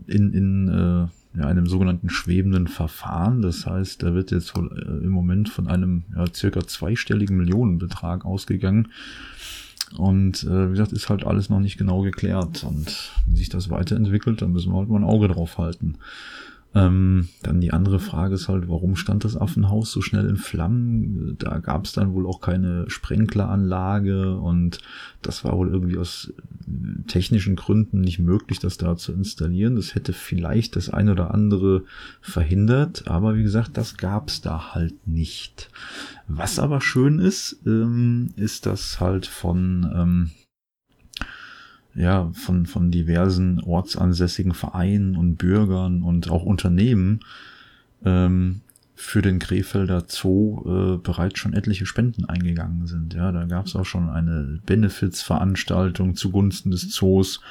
[0.07, 1.07] in, in äh,
[1.39, 3.41] ja, einem sogenannten schwebenden Verfahren.
[3.41, 8.25] Das heißt, da wird jetzt wohl äh, im Moment von einem ja, circa zweistelligen Millionenbetrag
[8.25, 8.89] ausgegangen.
[9.97, 12.63] Und äh, wie gesagt, ist halt alles noch nicht genau geklärt.
[12.63, 15.95] Und wie sich das weiterentwickelt, dann müssen wir halt mal ein Auge drauf halten.
[16.75, 21.35] Ähm, dann die andere Frage ist halt, warum stand das Affenhaus so schnell in Flammen?
[21.37, 24.79] Da gab es dann wohl auch keine Sprenkleranlage und
[25.21, 26.33] das war wohl irgendwie aus
[26.67, 29.75] äh, technischen Gründen nicht möglich, das da zu installieren.
[29.75, 31.83] Das hätte vielleicht das eine oder andere
[32.21, 35.69] verhindert, aber wie gesagt, das gab es da halt nicht.
[36.27, 40.31] Was aber schön ist, ähm, ist, dass halt von ähm,
[41.95, 47.19] ja, von, von diversen ortsansässigen Vereinen und Bürgern und auch Unternehmen
[48.03, 48.61] ähm,
[48.95, 53.13] für den Krefelder Zoo äh, bereits schon etliche Spenden eingegangen sind.
[53.13, 57.41] Ja, da gab es auch schon eine Benefits-Veranstaltung zugunsten des Zoos.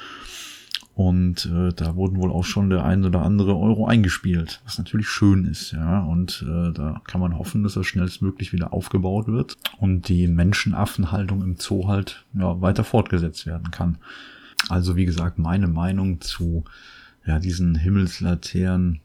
[0.95, 5.07] Und äh, da wurden wohl auch schon der ein oder andere Euro eingespielt, was natürlich
[5.07, 6.01] schön ist, ja.
[6.01, 11.41] Und äh, da kann man hoffen, dass das schnellstmöglich wieder aufgebaut wird und die Menschenaffenhaltung
[11.41, 13.97] im Zoo halt ja, weiter fortgesetzt werden kann.
[14.69, 16.63] Also wie gesagt, meine Meinung zu
[17.25, 19.01] ja, diesen Himmelslaternen,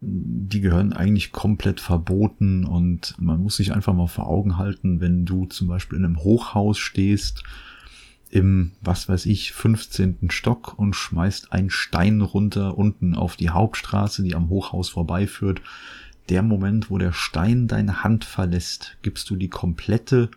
[0.00, 5.26] die gehören eigentlich komplett verboten und man muss sich einfach mal vor Augen halten, wenn
[5.26, 7.44] du zum Beispiel in einem Hochhaus stehst,
[8.30, 10.30] im, was weiß ich, 15.
[10.30, 15.60] Stock und schmeißt einen Stein runter unten auf die Hauptstraße, die am Hochhaus vorbeiführt.
[16.28, 20.30] Der Moment, wo der Stein deine Hand verlässt, gibst du die komplette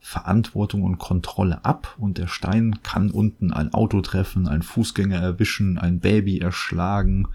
[0.00, 5.78] Verantwortung und Kontrolle ab und der Stein kann unten ein Auto treffen, ein Fußgänger erwischen,
[5.78, 7.28] ein Baby erschlagen,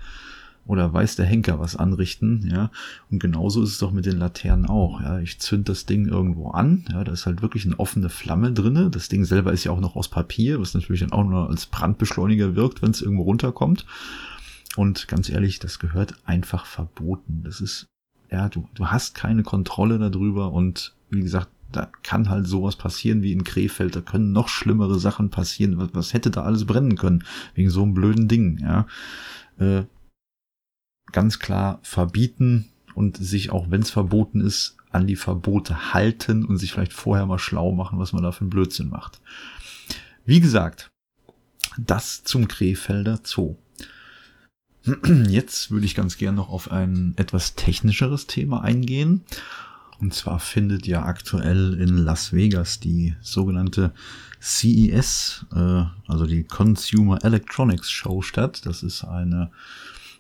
[0.68, 2.72] oder weiß der Henker was anrichten, ja.
[3.12, 5.20] Und genauso ist es doch mit den Laternen auch, ja.
[5.20, 8.90] Ich zünd das Ding irgendwo an, ja, da ist halt wirklich eine offene Flamme drinne.
[8.90, 11.68] Das Ding selber ist ja auch noch aus Papier, was natürlich dann auch nur als
[11.68, 13.86] Brandbeschleuniger wirkt, wenn es irgendwo runterkommt.
[14.76, 17.44] Und ganz ehrlich, das gehört einfach verboten.
[17.44, 17.86] Das ist,
[18.32, 23.22] ja, du, du hast keine Kontrolle darüber und wie gesagt, da kann halt sowas passieren
[23.22, 23.96] wie in Krefeld.
[23.96, 25.78] Da können noch schlimmere Sachen passieren.
[25.78, 27.24] Was, was hätte da alles brennen können?
[27.54, 28.88] Wegen so einem blöden Ding, ja.
[29.58, 29.84] Äh,
[31.12, 36.58] ganz klar verbieten und sich auch, wenn es verboten ist, an die Verbote halten und
[36.58, 39.22] sich vielleicht vorher mal schlau machen, was man da für einen Blödsinn macht.
[40.26, 40.90] Wie gesagt,
[41.78, 43.58] das zum Krefelder Zoo.
[45.28, 49.26] Jetzt würde ich ganz gern noch auf ein etwas technischeres Thema eingehen.
[50.00, 53.94] Und zwar findet ja aktuell in Las Vegas die sogenannte
[54.42, 58.66] CES, äh, also die Consumer Electronics Show statt.
[58.66, 59.52] Das ist eine,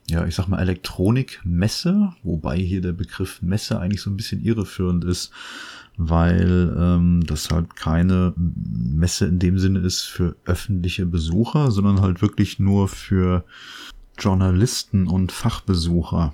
[0.09, 5.03] ja, ich sag mal Elektronikmesse, wobei hier der Begriff Messe eigentlich so ein bisschen irreführend
[5.03, 5.31] ist,
[5.97, 12.21] weil ähm, das halt keine Messe in dem Sinne ist für öffentliche Besucher, sondern halt
[12.21, 13.45] wirklich nur für
[14.17, 16.33] Journalisten und Fachbesucher.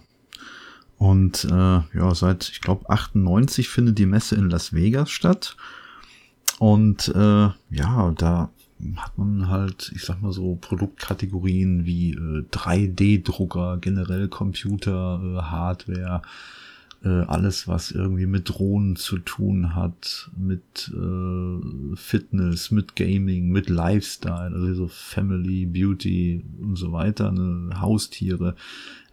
[1.01, 1.49] Und äh,
[1.97, 5.57] ja, seit, ich glaube, 98 findet die Messe in Las Vegas statt.
[6.59, 8.51] Und äh, ja, da
[8.97, 16.21] hat man halt, ich sag mal so, Produktkategorien wie äh, 3D-Drucker, generell Computer, äh, Hardware,
[17.03, 23.71] äh, alles, was irgendwie mit Drohnen zu tun hat, mit äh, Fitness, mit Gaming, mit
[23.71, 28.55] Lifestyle, also so Family, Beauty und so weiter, ne, Haustiere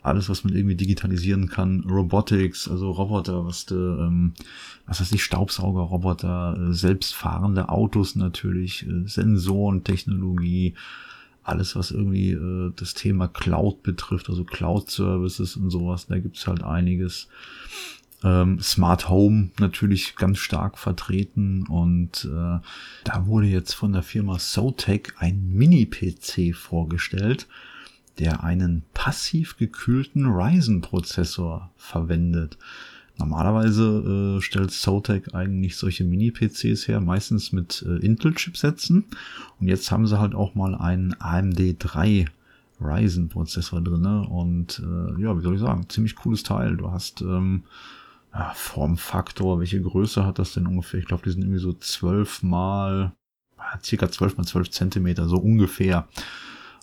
[0.08, 4.32] alles, was man irgendwie digitalisieren kann, Robotics, also Roboter, was de, ähm,
[4.86, 10.74] was weiß ich, Staubsaugerroboter, äh, selbstfahrende Autos natürlich, äh, Sensoren, Technologie,
[11.42, 16.62] alles, was irgendwie äh, das Thema Cloud betrifft, also Cloud-Services und sowas, da gibt's halt
[16.62, 17.28] einiges.
[18.24, 22.58] Ähm, Smart Home natürlich ganz stark vertreten und äh,
[23.04, 27.46] da wurde jetzt von der Firma Sotec ein Mini-PC vorgestellt
[28.18, 32.58] der einen passiv gekühlten Ryzen-Prozessor verwendet.
[33.18, 39.04] Normalerweise äh, stellt Zotac eigentlich solche Mini-PCs her, meistens mit äh, Intel-Chipsätzen.
[39.60, 42.26] Und jetzt haben sie halt auch mal einen AMD 3
[42.80, 46.76] Ryzen-Prozessor drinne Und äh, ja, wie soll ich sagen, ziemlich cooles Teil.
[46.76, 47.64] Du hast ähm,
[48.32, 51.00] ja, Formfaktor, welche Größe hat das denn ungefähr?
[51.00, 53.12] Ich glaube, die sind irgendwie so 12 mal,
[53.82, 56.06] circa 12 mal 12 Zentimeter, so ungefähr.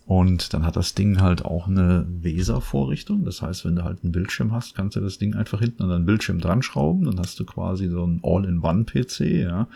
[0.05, 3.25] Und dann hat das Ding halt auch eine VESA-Vorrichtung.
[3.25, 5.89] Das heißt, wenn du halt einen Bildschirm hast, kannst du das Ding einfach hinten an
[5.89, 7.05] deinen Bildschirm dran schrauben.
[7.05, 9.67] Dann hast du quasi so ein All-in-One-PC, ja.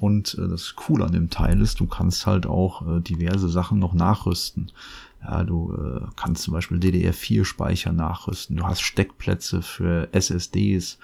[0.00, 3.80] Und äh, das Coole an dem Teil ist, du kannst halt auch äh, diverse Sachen
[3.80, 4.70] noch nachrüsten.
[5.22, 8.56] Ja, du äh, kannst zum Beispiel DDR4-Speicher nachrüsten.
[8.56, 10.98] Du hast Steckplätze für SSDs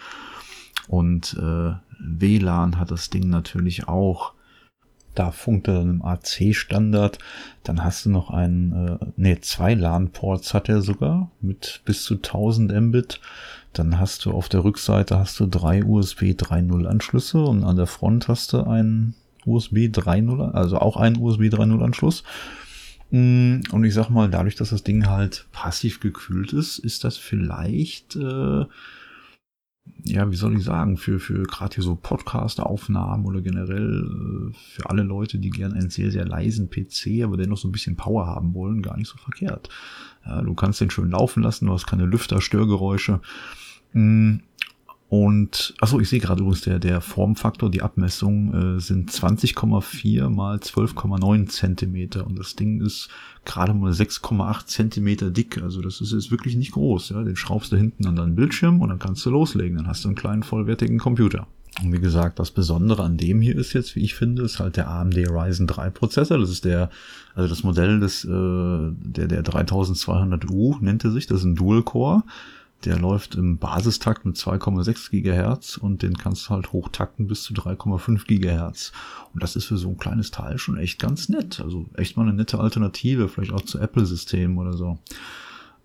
[0.86, 4.34] und äh, WLAN hat das Ding natürlich auch
[5.14, 7.18] da funkt er dann im AC-Standard.
[7.64, 12.14] Dann hast du noch einen, äh, nee, zwei LAN-Ports hat er sogar mit bis zu
[12.14, 13.20] 1000 Mbit.
[13.72, 17.86] Dann hast du auf der Rückseite hast du drei USB 3.0 Anschlüsse und an der
[17.86, 22.22] Front hast du einen USB 3.0, also auch einen USB 3.0 Anschluss.
[23.10, 27.16] Mm, und ich sag mal, dadurch, dass das Ding halt passiv gekühlt ist, ist das
[27.16, 28.64] vielleicht äh,
[30.04, 34.90] ja, wie soll ich sagen, für, für gerade hier so Podcast-Aufnahmen oder generell äh, für
[34.90, 38.26] alle Leute, die gern einen sehr, sehr leisen PC, aber dennoch so ein bisschen Power
[38.26, 39.68] haben wollen, gar nicht so verkehrt.
[40.24, 43.20] Ja, du kannst den schön laufen lassen, du hast keine Lüfter, Störgeräusche.
[43.92, 44.36] Mm,
[45.12, 50.56] und, achso, ich sehe gerade übrigens, der, der Formfaktor, die Abmessung äh, sind 20,4 mal
[50.56, 53.10] 12,9 Zentimeter und das Ding ist
[53.44, 55.62] gerade mal 6,8 Zentimeter dick.
[55.62, 57.10] Also das ist jetzt wirklich nicht groß.
[57.10, 57.24] Ja?
[57.24, 59.76] Den schraubst du hinten an deinen Bildschirm und dann kannst du loslegen.
[59.76, 61.46] Dann hast du einen kleinen vollwertigen Computer.
[61.82, 64.78] Und wie gesagt, das Besondere an dem hier ist jetzt, wie ich finde, ist halt
[64.78, 66.38] der AMD Ryzen 3 Prozessor.
[66.38, 66.88] Das ist der,
[67.34, 71.26] also das Modell des, äh, der, der 3200U nennt er sich.
[71.26, 72.22] Das ist ein Dual Core.
[72.84, 77.54] Der läuft im Basistakt mit 2,6 Gigahertz und den kannst du halt hochtakten bis zu
[77.54, 78.92] 3,5 Gigahertz.
[79.32, 81.60] Und das ist für so ein kleines Teil schon echt ganz nett.
[81.60, 84.98] Also echt mal eine nette Alternative, vielleicht auch zu Apple-Systemen oder so.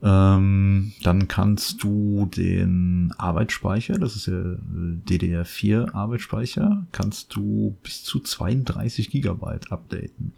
[0.01, 8.19] Ähm, dann kannst du den Arbeitsspeicher, das ist ja DDR4 Arbeitsspeicher, kannst du bis zu
[8.19, 10.33] 32 Gigabyte updaten.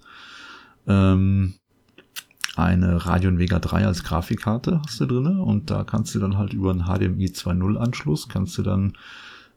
[0.87, 1.55] Ähm,
[2.55, 6.53] eine Radeon Vega 3 als Grafikkarte hast du drinne und da kannst du dann halt
[6.53, 8.93] über einen HDMI 2.0 Anschluss kannst du dann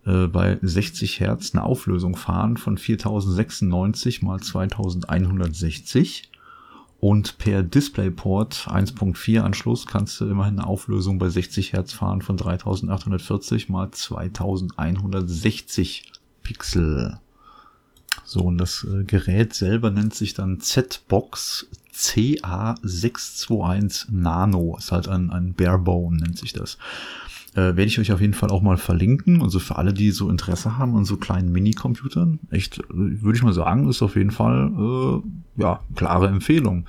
[0.05, 6.31] äh, bei 60 Hertz eine Auflösung fahren von 4096 mal 2160
[6.99, 12.37] Und per DisplayPort 1.4 Anschluss kannst du immerhin eine Auflösung bei 60 Hertz fahren von
[12.37, 16.13] 3840 mal 2160
[16.45, 17.19] Pixel.
[18.25, 24.77] So, und das äh, Gerät selber nennt sich dann Z-Box CA621 Nano.
[24.79, 26.77] Ist halt ein, ein Barebone, nennt sich das.
[27.55, 29.43] Äh, werde ich euch auf jeden Fall auch mal verlinken.
[29.43, 33.53] Also für alle, die so Interesse haben an so kleinen Mini-Computern, echt, würde ich mal
[33.53, 35.21] sagen, ist auf jeden Fall, äh,
[35.61, 36.87] ja, klare Empfehlung.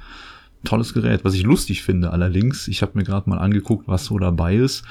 [0.64, 1.26] Tolles Gerät.
[1.26, 4.86] Was ich lustig finde allerdings, ich habe mir gerade mal angeguckt, was so dabei ist.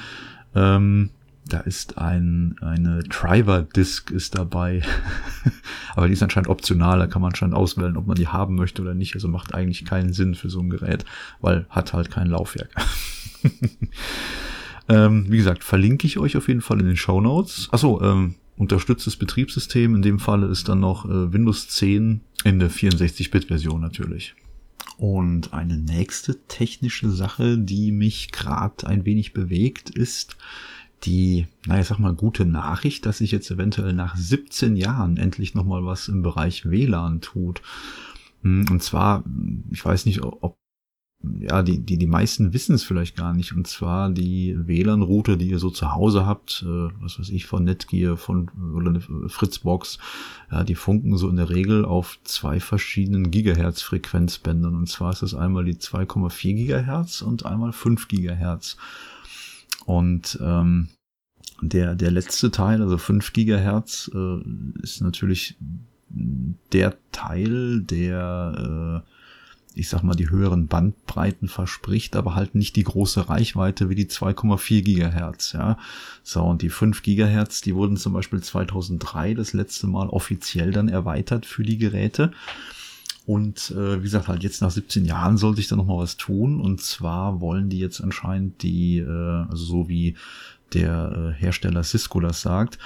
[0.55, 1.09] Ähm,
[1.53, 4.83] da ist ein, eine Driver-Disk ist dabei.
[5.95, 8.81] Aber die ist anscheinend optional, da kann man anscheinend auswählen, ob man die haben möchte
[8.81, 9.15] oder nicht.
[9.15, 11.05] Also macht eigentlich keinen Sinn für so ein Gerät,
[11.41, 12.71] weil hat halt kein Laufwerk.
[14.89, 17.69] ähm, wie gesagt, verlinke ich euch auf jeden Fall in den Show Notes.
[17.71, 19.95] Achso, ähm, unterstütztes Betriebssystem.
[19.95, 24.35] In dem Falle ist dann noch äh, Windows 10 in der 64-Bit-Version natürlich.
[24.97, 30.37] Und eine nächste technische Sache, die mich gerade ein wenig bewegt, ist
[31.05, 35.85] die, naja, sag mal, gute Nachricht, dass sich jetzt eventuell nach 17 Jahren endlich nochmal
[35.85, 37.63] was im Bereich WLAN tut.
[38.43, 39.25] Hm, und zwar,
[39.71, 40.57] ich weiß nicht, ob
[41.41, 43.53] ja, die, die, die meisten wissen es vielleicht gar nicht.
[43.53, 47.65] Und zwar die WLAN-Route, die ihr so zu Hause habt, äh, was weiß ich, von
[47.65, 49.99] Netgear, von eine Fritzbox,
[50.51, 54.75] ja, die funken so in der Regel auf zwei verschiedenen Gigahertz-Frequenzbändern.
[54.75, 58.77] Und zwar ist das einmal die 2,4 Gigahertz und einmal 5 Gigahertz.
[59.87, 60.89] Und ähm,
[61.61, 64.39] der, der letzte Teil, also 5 Gigahertz, äh,
[64.83, 65.57] ist natürlich
[66.15, 72.85] der Teil, der, äh, ich sag mal, die höheren Bandbreiten verspricht, aber halt nicht die
[72.85, 75.79] große Reichweite wie die 2,4 Gigahertz, ja.
[76.23, 80.89] So, und die 5 Gigahertz, die wurden zum Beispiel 2003 das letzte Mal offiziell dann
[80.89, 82.33] erweitert für die Geräte.
[83.27, 86.61] Und äh, wie gesagt, halt jetzt nach 17 Jahren soll sich da nochmal was tun.
[86.61, 90.17] Und zwar wollen die jetzt anscheinend die, äh, also so wie
[90.75, 92.79] der äh, Hersteller Cisco das sagt,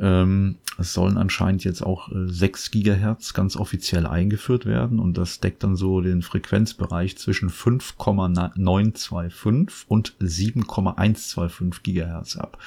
[0.00, 5.38] ähm, es sollen anscheinend jetzt auch äh, 6 Gigahertz ganz offiziell eingeführt werden und das
[5.38, 12.58] deckt dann so den Frequenzbereich zwischen 5,925 und 7,125 Gigahertz ab.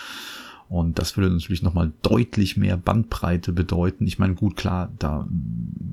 [0.69, 4.05] Und das würde natürlich nochmal deutlich mehr Bandbreite bedeuten.
[4.05, 5.27] Ich meine, gut, klar, da,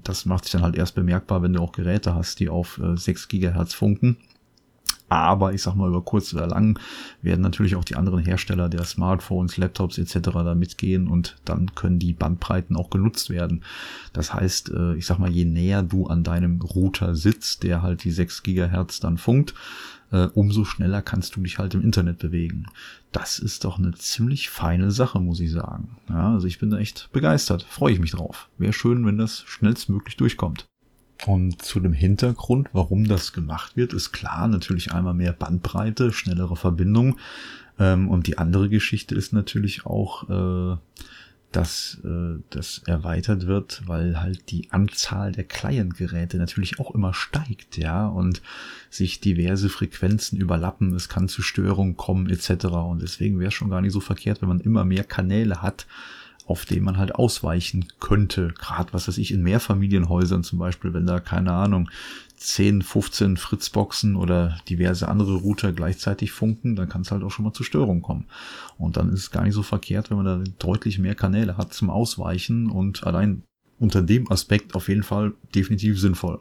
[0.02, 2.96] das macht sich dann halt erst bemerkbar, wenn du auch Geräte hast, die auf äh,
[2.96, 4.16] 6 Gigahertz funken.
[5.08, 6.78] Aber ich sag mal, über kurz oder lang
[7.22, 10.30] werden natürlich auch die anderen Hersteller der Smartphones, Laptops etc.
[10.32, 13.62] da mitgehen und dann können die Bandbreiten auch genutzt werden.
[14.12, 18.04] Das heißt, äh, ich sag mal, je näher du an deinem Router sitzt, der halt
[18.04, 19.54] die 6 Gigahertz dann funkt,
[20.10, 22.66] äh, umso schneller kannst du dich halt im Internet bewegen.
[23.12, 25.96] Das ist doch eine ziemlich feine Sache, muss ich sagen.
[26.08, 28.48] Ja, also ich bin da echt begeistert, freue ich mich drauf.
[28.58, 30.66] Wäre schön, wenn das schnellstmöglich durchkommt.
[31.26, 36.56] Und zu dem Hintergrund, warum das gemacht wird, ist klar, natürlich einmal mehr Bandbreite, schnellere
[36.56, 37.18] Verbindung.
[37.78, 40.76] Ähm, und die andere Geschichte ist natürlich auch, äh,
[41.54, 47.76] dass äh, das erweitert wird, weil halt die Anzahl der Client-Geräte natürlich auch immer steigt,
[47.76, 48.42] ja, und
[48.90, 52.66] sich diverse Frequenzen überlappen, es kann zu Störungen kommen etc.
[52.66, 55.86] Und deswegen wäre es schon gar nicht so verkehrt, wenn man immer mehr Kanäle hat,
[56.46, 58.54] auf denen man halt ausweichen könnte.
[58.58, 61.90] Gerade was weiß ich, in Mehrfamilienhäusern zum Beispiel, wenn da, keine Ahnung,
[62.36, 67.44] 10, 15 Fritzboxen oder diverse andere Router gleichzeitig funken, dann kann es halt auch schon
[67.44, 68.26] mal zu Störungen kommen.
[68.76, 71.72] Und dann ist es gar nicht so verkehrt, wenn man da deutlich mehr Kanäle hat
[71.72, 73.42] zum Ausweichen und allein
[73.78, 76.40] unter dem Aspekt auf jeden Fall definitiv sinnvoll.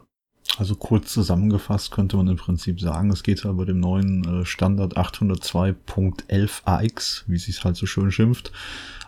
[0.56, 4.44] Also kurz zusammengefasst könnte man im Prinzip sagen, es geht ja bei dem neuen äh,
[4.46, 8.52] Standard 802.11 AX, wie es sich halt so schön schimpft,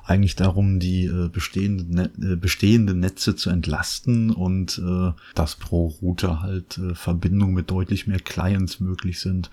[0.05, 5.95] eigentlich darum, die äh, bestehenden, Net äh, bestehenden Netze zu entlasten und äh, dass pro
[6.03, 9.51] Router halt Verbindungen mit deutlich mehr Clients möglich sind.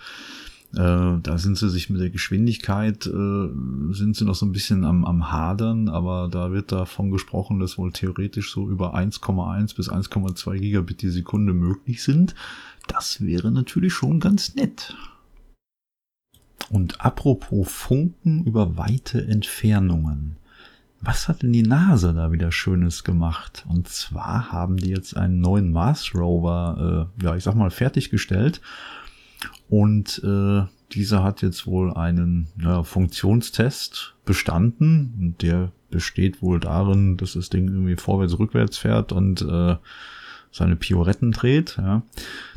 [0.75, 3.49] Äh, da sind sie sich mit der Geschwindigkeit, äh,
[3.91, 7.78] sind sie noch so ein bisschen am, am Hadern, aber da wird davon gesprochen, dass
[7.78, 12.34] wohl theoretisch so über 1,1 bis 1,2 Gigabit die Sekunde möglich sind.
[12.88, 14.95] Das wäre natürlich schon ganz nett.
[16.69, 20.38] Und apropos Funken über weite Entfernungen
[21.05, 23.65] was hat denn die NASA da wieder Schönes gemacht?
[23.67, 28.61] Und zwar haben die jetzt einen neuen Mars Rover, äh, ja, ich sag mal, fertiggestellt.
[29.74, 35.34] Und äh, dieser hat jetzt wohl einen ja, Funktionstest bestanden.
[35.41, 39.78] Der besteht wohl darin, dass das Ding irgendwie vorwärts, rückwärts fährt und äh,
[40.51, 41.78] seine Pioretten dreht.
[41.80, 42.03] Ja.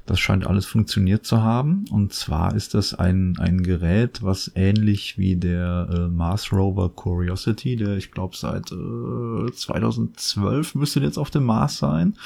[0.04, 1.86] Das scheint alles funktioniert zu haben.
[1.90, 7.76] Und zwar ist das ein, ein Gerät, was ähnlich wie der äh, Mars Rover Curiosity,
[7.76, 12.18] der ich glaube seit äh, 2012 müsste jetzt auf dem Mars sein.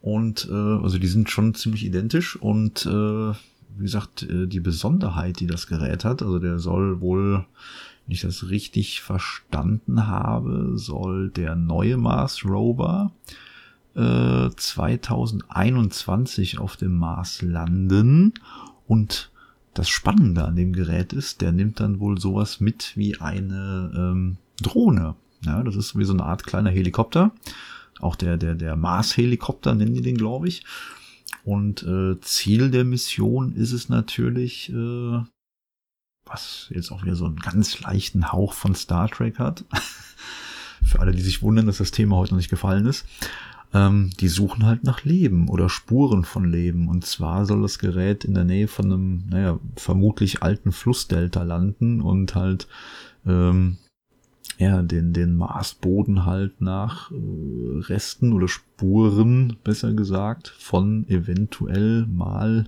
[0.00, 3.34] Und äh, also die sind schon ziemlich identisch und äh,
[3.76, 7.46] wie gesagt, äh, die Besonderheit, die das Gerät hat, also der soll wohl,
[8.06, 13.12] wenn ich das richtig verstanden habe, soll der neue Mars Rover
[13.94, 18.34] äh, 2021 auf dem Mars landen
[18.86, 19.30] und
[19.74, 24.36] das Spannende an dem Gerät ist, der nimmt dann wohl sowas mit wie eine ähm,
[24.60, 25.14] Drohne.
[25.44, 27.32] Ja, das ist wie so eine Art kleiner Helikopter.
[28.00, 30.64] Auch der, der, der Mars-Helikopter nennen die den, glaube ich.
[31.44, 35.20] Und äh, Ziel der Mission ist es natürlich, äh,
[36.24, 39.64] was jetzt auch wieder so einen ganz leichten Hauch von Star Trek hat.
[40.84, 43.06] Für alle, die sich wundern, dass das Thema heute noch nicht gefallen ist.
[43.74, 46.88] Ähm, die suchen halt nach Leben oder Spuren von Leben.
[46.88, 52.00] Und zwar soll das Gerät in der Nähe von einem, naja, vermutlich alten Flussdelta landen
[52.00, 52.68] und halt
[53.26, 53.78] ähm,
[54.58, 62.66] ja, den, den Marsboden halt nach äh, Resten oder Spuren, besser gesagt, von eventuell mal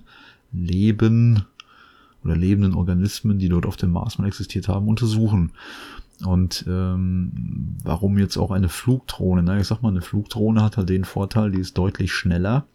[0.51, 1.45] Leben
[2.23, 5.51] oder lebenden Organismen, die dort auf dem Mars mal existiert haben, untersuchen.
[6.25, 9.43] Und ähm, warum jetzt auch eine Flugdrohne?
[9.43, 12.65] Na, ich sag mal, eine Flugdrohne hat halt den Vorteil, die ist deutlich schneller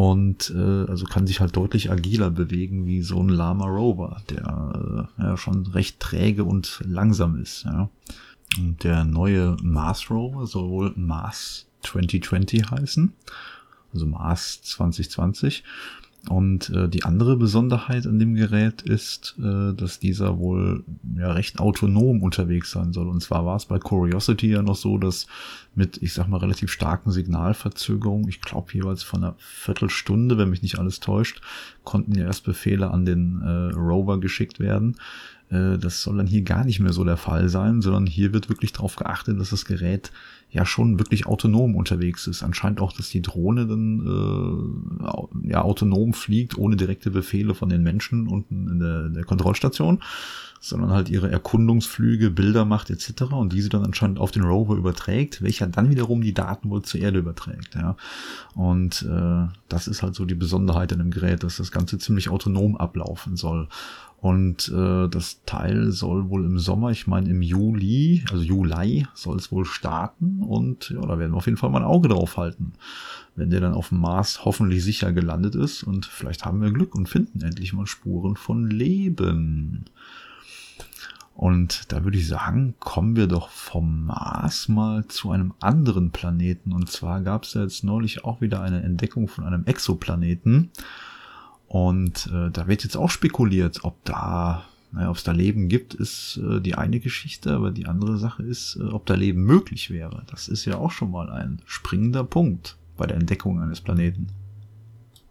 [0.00, 5.08] und äh, also kann sich halt deutlich agiler bewegen wie so ein Lama Rover, der
[5.18, 7.64] äh, ja schon recht träge und langsam ist.
[7.64, 7.90] Ja.
[8.56, 13.12] Und der neue Mars Rover soll wohl Mars 2020 heißen,
[13.92, 15.64] also Mars 2020.
[16.28, 20.84] Und äh, die andere Besonderheit an dem Gerät ist, äh, dass dieser wohl
[21.16, 23.08] ja recht autonom unterwegs sein soll.
[23.08, 25.26] Und zwar war es bei Curiosity ja noch so, dass
[25.74, 30.62] mit, ich sag mal, relativ starken Signalverzögerungen, ich glaube jeweils von einer Viertelstunde, wenn mich
[30.62, 31.40] nicht alles täuscht,
[31.84, 34.96] konnten ja erst Befehle an den äh, Rover geschickt werden.
[35.50, 38.48] Äh, das soll dann hier gar nicht mehr so der Fall sein, sondern hier wird
[38.48, 40.10] wirklich darauf geachtet, dass das Gerät
[40.50, 42.42] ja schon wirklich autonom unterwegs ist.
[42.42, 44.00] Anscheinend auch, dass die Drohne dann
[45.04, 50.00] äh, ja autonom fliegt, ohne direkte Befehle von den Menschen unten in der, der Kontrollstation,
[50.60, 53.22] sondern halt ihre Erkundungsflüge, Bilder macht etc.
[53.32, 57.00] und diese dann anscheinend auf den Rover überträgt, welcher dann wiederum die Daten wohl zur
[57.00, 57.76] Erde überträgt.
[57.76, 57.96] Ja.
[58.54, 62.28] Und äh, das ist halt so die Besonderheit an dem Gerät, dass das Ganze ziemlich
[62.28, 63.68] autonom ablaufen soll.
[64.20, 69.38] Und äh, das Teil soll wohl im Sommer, ich meine im Juli, also Juli, soll
[69.38, 70.42] es wohl starten.
[70.42, 72.72] Und ja, da werden wir auf jeden Fall mal ein Auge drauf halten.
[73.34, 75.82] Wenn der dann auf dem Mars hoffentlich sicher gelandet ist.
[75.84, 79.86] Und vielleicht haben wir Glück und finden endlich mal Spuren von Leben.
[81.34, 86.74] Und da würde ich sagen, kommen wir doch vom Mars mal zu einem anderen Planeten.
[86.74, 90.70] Und zwar gab es ja jetzt neulich auch wieder eine Entdeckung von einem Exoplaneten.
[91.70, 95.94] Und äh, da wird jetzt auch spekuliert, ob da, naja, ob es da Leben gibt,
[95.94, 99.88] ist äh, die eine Geschichte, aber die andere Sache ist, äh, ob da Leben möglich
[99.88, 100.24] wäre.
[100.28, 104.26] Das ist ja auch schon mal ein springender Punkt bei der Entdeckung eines Planeten.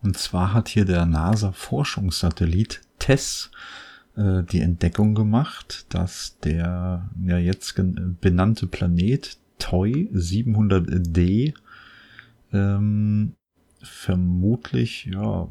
[0.02, 3.52] Und zwar hat hier der NASA-Forschungssatellit TESS
[4.16, 7.76] äh, die Entdeckung gemacht, dass der ja jetzt
[8.22, 11.54] benannte Planet TOI 700d
[12.54, 13.34] ähm,
[13.82, 15.48] vermutlich ja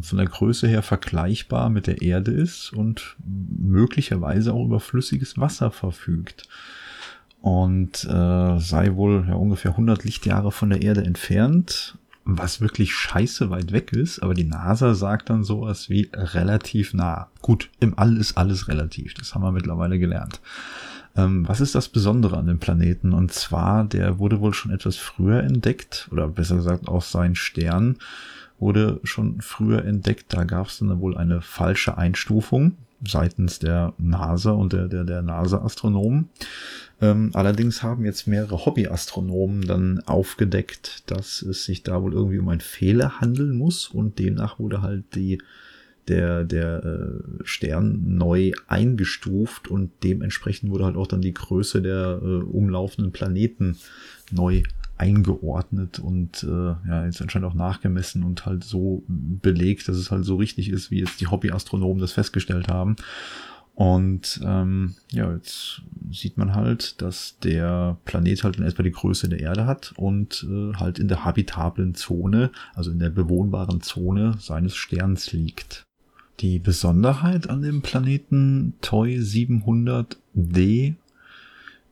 [0.00, 5.70] von der Größe her vergleichbar mit der Erde ist und möglicherweise auch über flüssiges Wasser
[5.70, 6.48] verfügt
[7.40, 13.50] und äh, sei wohl ja ungefähr 100 Lichtjahre von der Erde entfernt, was wirklich scheiße
[13.50, 17.28] weit weg ist, aber die NASA sagt dann sowas wie relativ nah.
[17.42, 20.40] Gut, im All ist alles relativ, das haben wir mittlerweile gelernt.
[21.16, 23.12] Ähm, was ist das Besondere an dem Planeten?
[23.12, 27.96] Und zwar, der wurde wohl schon etwas früher entdeckt, oder besser gesagt auch sein Stern
[28.58, 30.32] wurde schon früher entdeckt.
[30.32, 35.22] Da gab es dann wohl eine falsche Einstufung seitens der NASA und der, der, der
[35.22, 36.30] NASA-Astronomen.
[37.02, 42.48] Ähm, allerdings haben jetzt mehrere Hobby-Astronomen dann aufgedeckt, dass es sich da wohl irgendwie um
[42.48, 45.38] einen Fehler handeln muss und demnach wurde halt die
[46.08, 52.20] der, der äh, Stern neu eingestuft und dementsprechend wurde halt auch dann die Größe der
[52.22, 53.76] äh, umlaufenden Planeten
[54.30, 54.62] neu
[54.98, 56.48] eingeordnet und äh,
[56.88, 60.90] ja, jetzt anscheinend auch nachgemessen und halt so belegt, dass es halt so richtig ist,
[60.90, 62.96] wie jetzt die Hobbyastronomen das festgestellt haben.
[63.74, 69.28] Und ähm, ja, jetzt sieht man halt, dass der Planet halt in etwa die Größe
[69.28, 74.36] der Erde hat und äh, halt in der habitablen Zone, also in der bewohnbaren Zone
[74.38, 75.85] seines Sterns liegt.
[76.40, 80.96] Die Besonderheit an dem Planeten Toy 700D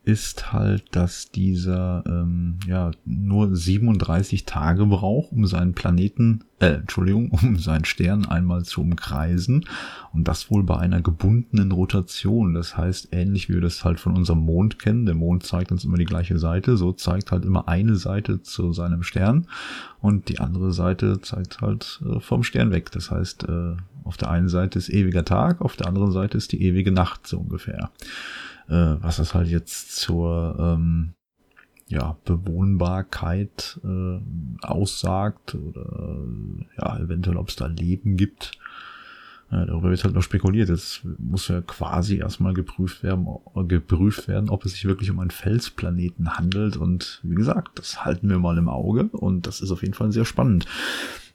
[0.05, 7.31] ist halt, dass dieser ähm, ja nur 37 Tage braucht, um seinen Planeten, äh, Entschuldigung,
[7.31, 9.65] um seinen Stern einmal zu umkreisen.
[10.13, 12.53] Und das wohl bei einer gebundenen Rotation.
[12.53, 15.07] Das heißt, ähnlich wie wir das halt von unserem Mond kennen.
[15.07, 16.77] Der Mond zeigt uns immer die gleiche Seite.
[16.77, 19.47] So zeigt halt immer eine Seite zu seinem Stern
[20.01, 22.91] und die andere Seite zeigt halt äh, vom Stern weg.
[22.91, 23.75] Das heißt, äh,
[24.05, 27.27] auf der einen Seite ist ewiger Tag, auf der anderen Seite ist die ewige Nacht
[27.27, 27.91] so ungefähr
[28.67, 31.13] äh, was das halt jetzt zur ähm,
[31.87, 34.19] ja, Bewohnbarkeit äh,
[34.65, 36.19] aussagt oder
[36.77, 38.53] ja, eventuell ob es da Leben gibt.
[39.51, 40.69] Äh, darüber wird halt noch spekuliert.
[40.69, 43.27] Es muss ja quasi erstmal geprüft werden,
[43.67, 46.75] geprüft werden, ob es sich wirklich um einen Felsplaneten handelt.
[46.75, 50.11] Und wie gesagt, das halten wir mal im Auge und das ist auf jeden Fall
[50.11, 50.65] sehr spannend.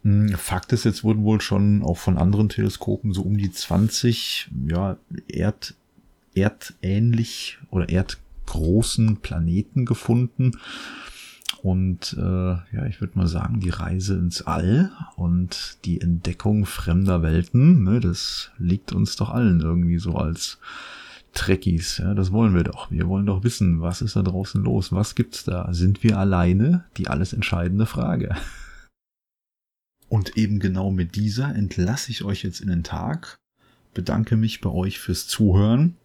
[0.03, 4.51] Hm, Fakt ist, jetzt wurden wohl schon auch von anderen Teleskopen so um die 20
[4.66, 4.96] ja,
[5.28, 5.74] Erd
[6.34, 10.53] erdähnlich oder erdgroßen Planeten gefunden.
[11.62, 17.22] Und äh, ja, ich würde mal sagen, die Reise ins All und die Entdeckung fremder
[17.22, 20.59] Welten, ne, das liegt uns doch allen irgendwie so als
[21.34, 21.98] Trekkies.
[21.98, 22.90] Ja, das wollen wir doch.
[22.90, 24.90] Wir wollen doch wissen, was ist da draußen los?
[24.92, 25.72] Was gibt's da?
[25.72, 26.84] Sind wir alleine?
[26.96, 28.34] Die alles entscheidende Frage.
[30.11, 33.40] Und eben genau mit dieser entlasse ich euch jetzt in den Tag
[33.94, 35.96] bedanke mich bei euch fürs Zuhören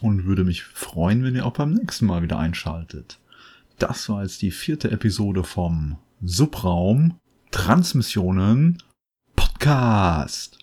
[0.00, 3.18] und würde mich freuen, wenn ihr auch beim nächsten Mal wieder einschaltet.
[3.78, 7.18] Das war jetzt die vierte Episode vom Subraum
[7.50, 8.82] Transmissionen
[9.36, 10.59] Podcast.